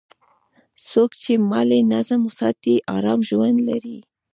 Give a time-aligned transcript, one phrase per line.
[0.89, 3.97] څوک چې مالي نظم ساتي، آرام ژوند لري.